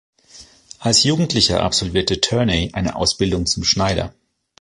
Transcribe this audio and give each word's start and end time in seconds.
Als 0.79 1.03
Jugendlicher 1.03 1.61
absolvierte 1.61 2.19
Turney 2.19 2.71
eine 2.73 2.95
Ausbildung 2.95 3.45
zum 3.45 3.63
Schneider. 3.63 4.15